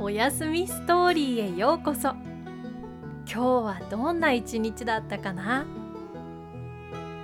[0.00, 2.10] おやすみストーリーへようこそ。
[2.10, 2.22] 今
[3.26, 5.66] 日はどんな一日だったかな？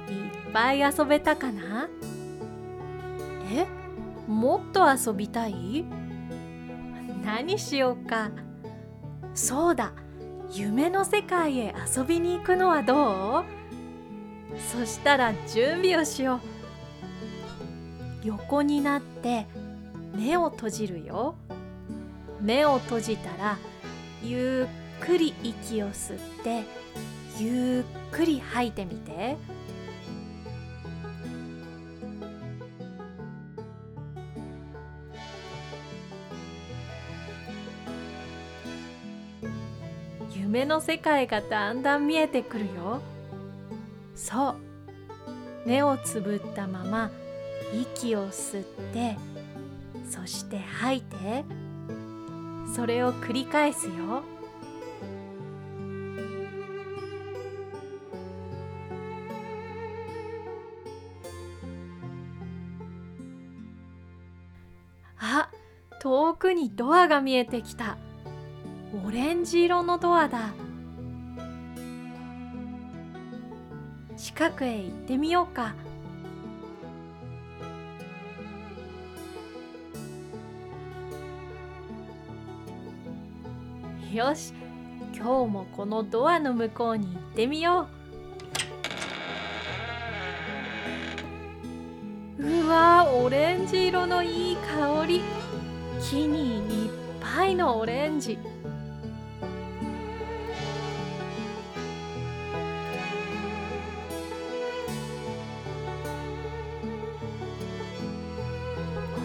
[0.08, 0.12] い
[0.48, 1.88] っぱい遊べたかな？
[3.52, 3.68] え？
[4.26, 5.84] もっと遊びたい？
[7.24, 8.32] 何しようか？
[9.34, 9.92] そうだ。
[10.50, 13.44] 夢の世界へ遊びに行くのはどう？
[14.58, 16.40] そしたら準備をしよ
[18.24, 18.26] う。
[18.26, 19.46] 横になって
[20.12, 21.36] 目を閉じるよ。
[22.44, 23.56] 目を閉じたら
[24.22, 24.68] ゆ
[25.00, 26.64] っくり息を吸って
[27.38, 29.36] ゆっくり吐いてみて。
[40.36, 43.00] 夢の世界がだんだん見えてくるよ。
[44.14, 44.56] そう。
[45.66, 47.10] 目をつぶったまま
[47.72, 49.16] 息を吸って
[50.08, 51.63] そして吐いて。
[52.72, 54.22] それを繰り返すよ。
[65.18, 65.48] あ
[66.00, 67.96] 遠くにドアが見えてきた。
[69.06, 70.52] オレンジ色のドアだ。
[74.16, 75.74] 近くへ行ってみようか。
[84.14, 84.54] よし。
[85.12, 87.88] 今日もこのドアの向こうに行ってみよ
[92.38, 92.46] う。
[92.46, 95.20] うわオレンジ色のいい香り。
[96.00, 98.38] 木にいっぱいのオレンジ。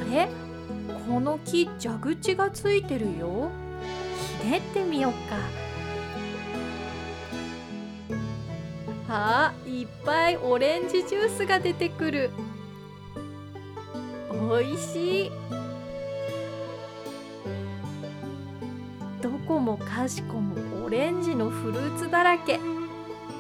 [0.01, 0.27] あれ？
[1.07, 3.51] この木蛇口がついてるよ。
[4.41, 5.37] ひねってみようか。
[9.11, 12.29] あいっぱいオレンジジュースが出てくる。
[14.31, 15.31] おいしい。
[19.21, 22.59] どこもかしこもオレンジのフルーツだらけ。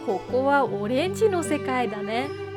[0.05, 2.48] ここはオレンジの世界だね。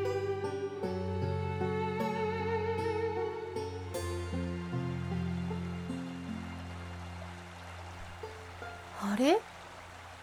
[9.12, 9.38] あれ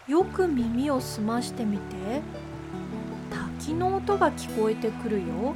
[0.08, 1.94] よく耳を澄ましてみて。
[3.60, 5.54] 滝の音が聞こえてくるよ。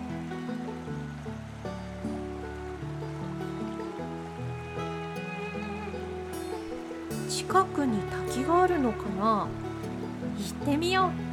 [7.29, 9.49] 近くに滝があるのかな？
[10.39, 11.24] 行ってみよう。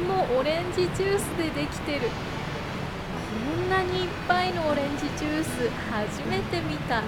[0.00, 2.00] もオレンジジュースでできてる。
[2.00, 2.06] こ
[3.60, 6.98] んなにいっぱいのオレンジジュース初めて見た。
[6.98, 7.02] あ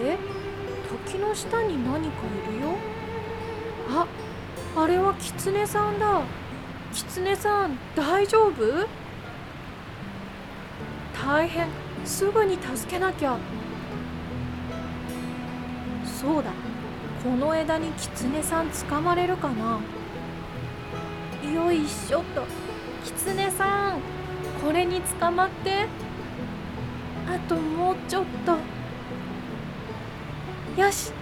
[0.00, 0.18] れ？
[1.06, 2.87] 滝の下に何かいるよ。
[4.88, 6.22] れはキツネさんだ。
[6.92, 8.88] キツネさん大丈夫？
[11.14, 11.68] 大変。
[12.04, 13.36] すぐに助けなきゃ。
[16.04, 16.50] そうだ。
[17.22, 19.78] この枝にキツネさん捕まれるかな。
[21.52, 22.44] よいしょっと。
[23.04, 24.00] キツネさん
[24.64, 25.86] これに捕まって。
[27.28, 28.56] あともうちょっと。
[30.80, 31.12] よし。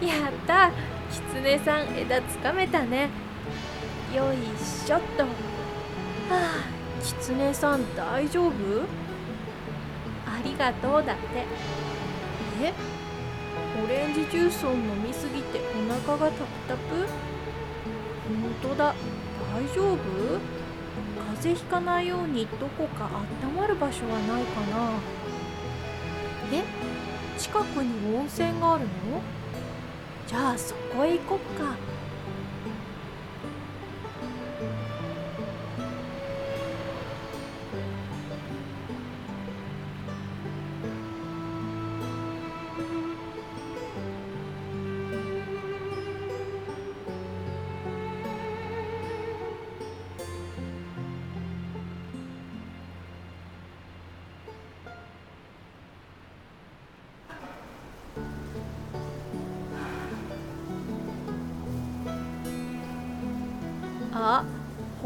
[0.00, 0.70] やった。
[1.10, 3.08] キツネさん枝つかめたね。
[4.14, 5.22] よいしょっと。
[5.24, 5.28] は
[6.30, 6.64] あ
[7.02, 8.52] キツネさん大丈夫？
[10.26, 11.46] ありがとうだって。
[12.62, 12.72] え？
[13.82, 17.06] オレンジジュースを飲みすぎてお腹がタプタプ？
[18.60, 18.94] 本当だ。
[19.54, 19.98] 大丈夫？
[21.36, 23.08] 風邪ひかないようにどこか
[23.44, 24.90] 温まる場所はないかな。
[26.52, 26.64] え？
[27.38, 29.22] 近くに温泉があるの？
[30.28, 31.74] じゃあそこへ行こっか。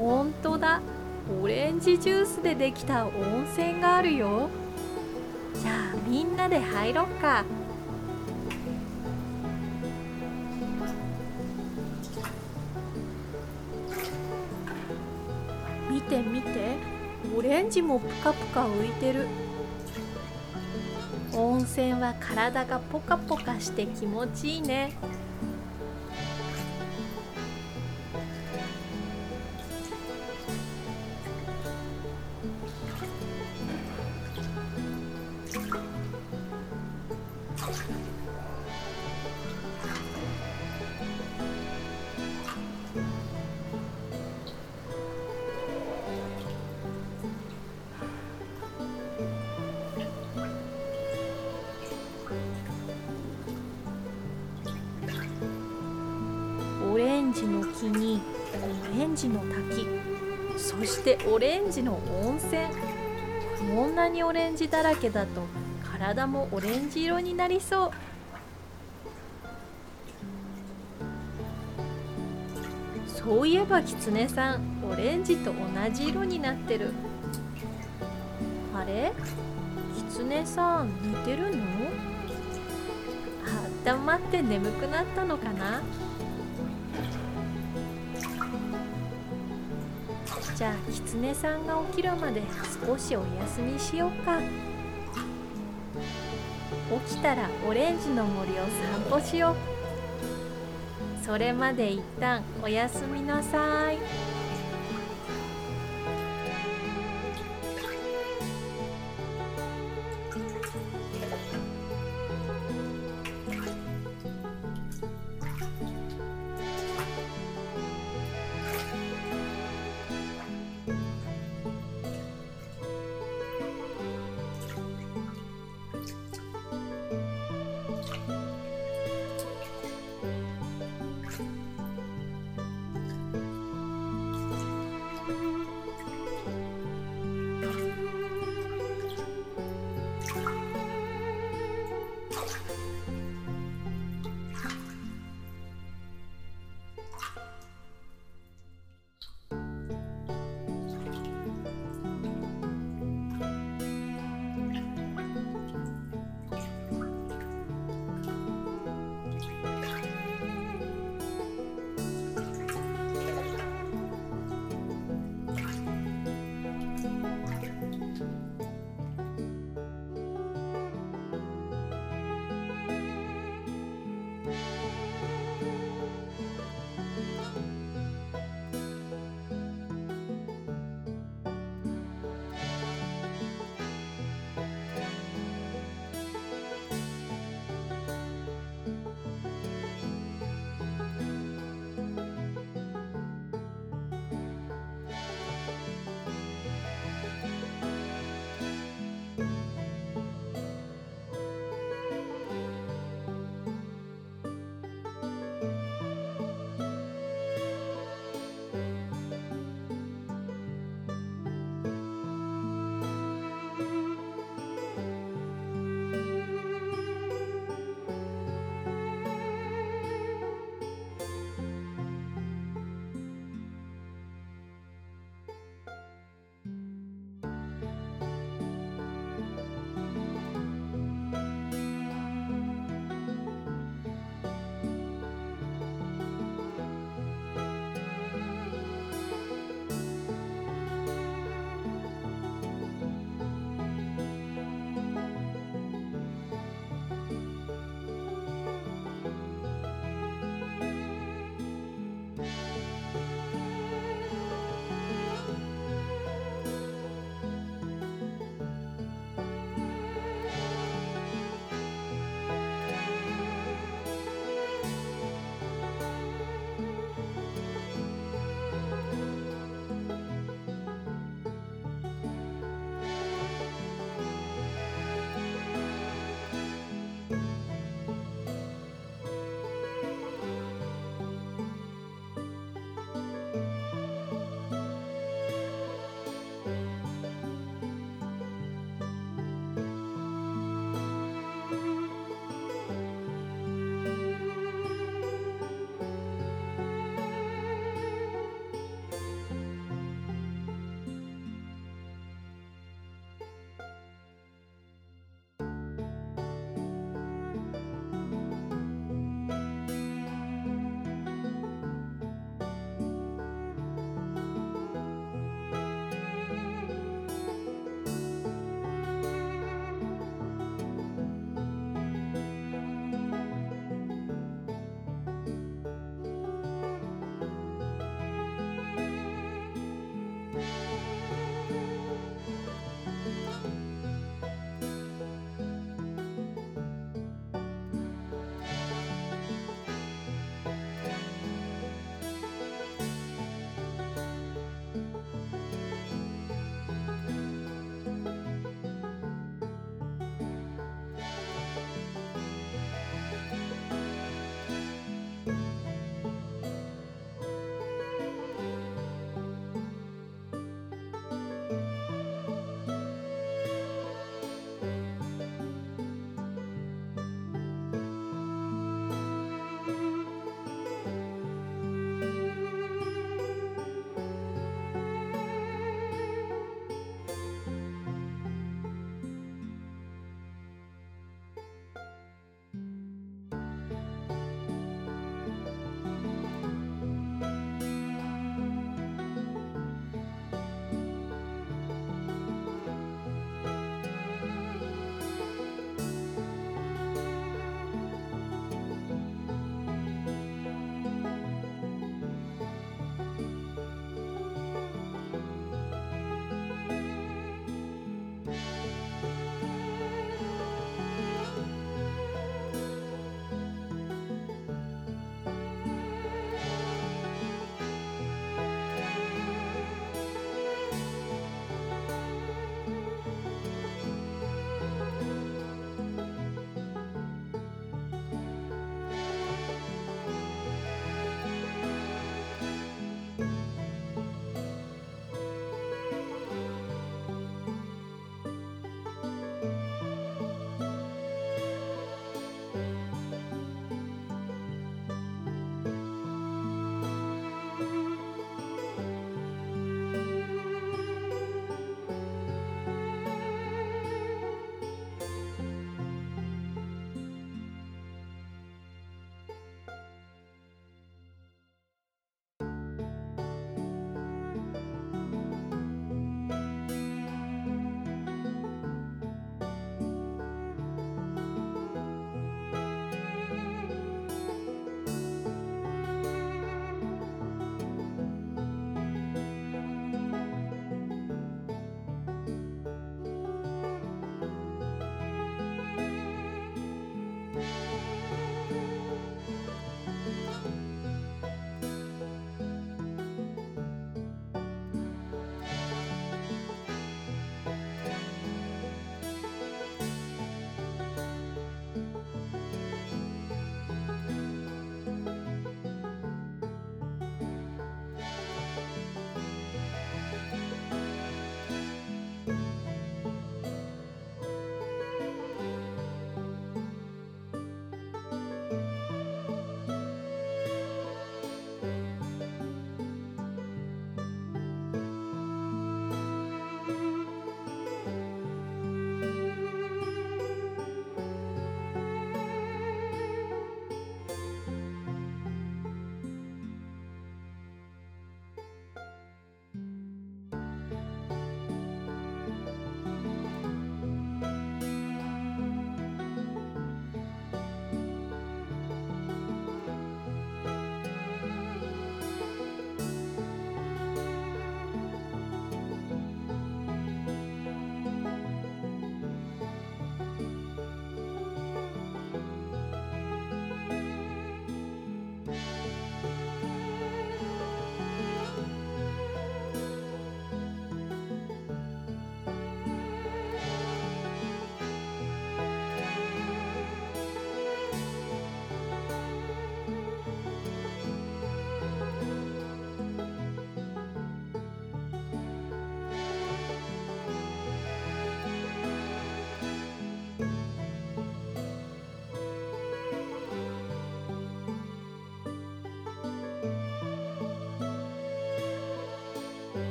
[0.00, 0.80] ほんとだ。
[1.42, 4.48] オレンジジュースでできた温泉があるよ。
[5.54, 5.74] じゃあ
[6.08, 7.44] みんなで入ろっか。
[15.90, 16.76] 見て見て。
[17.36, 19.26] オレンジもプカプカ浮いてる。
[21.34, 24.92] 温泉は体がポカポカして気持ちいいね。
[59.10, 59.86] ンジの滝。
[60.56, 62.62] そしてオレンジの温泉。
[63.74, 65.42] こんなにオレンジだらけだと
[65.98, 67.90] 体もオレンジ色になりそう。
[73.06, 75.58] そういえばキツネさんオレンジと同
[75.92, 76.92] じ色になってる。
[78.74, 79.12] あれ？
[79.94, 81.62] キツネさん寝てるの？
[81.62, 81.66] あ
[83.66, 85.82] ったまって眠くなったのかな？
[90.60, 92.42] じゃあキツネさんが起きるまで
[92.86, 94.38] 少しお休みしようか
[97.06, 99.56] 起きたらオレンジの森を散歩しよ
[101.22, 104.39] うそれまで一旦おやすみなさい。